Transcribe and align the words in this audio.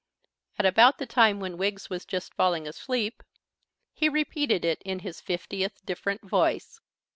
At 0.57 0.65
about 0.65 0.97
the 0.97 1.05
time 1.05 1.39
when 1.39 1.57
Wiggs 1.59 1.87
was 1.91 2.05
just 2.05 2.33
falling 2.33 2.67
asleep, 2.67 3.21
he 3.93 4.09
repeated 4.09 4.65
it 4.65 4.81
in 4.81 4.97
his 5.05 5.21
fiftieth 5.21 5.85
different 5.85 6.23
voice. 6.27 6.79